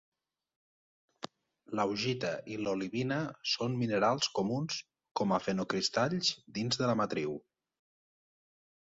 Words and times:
L'augita 1.79 2.29
i 2.53 2.55
l'olivina 2.67 3.17
són 3.51 3.75
minerals 3.81 4.29
comuns 4.39 4.77
com 5.21 5.35
a 5.37 5.39
fenocristalls 5.49 6.31
dins 6.59 6.81
de 6.81 6.89
la 6.93 6.97
matriu. 7.03 7.37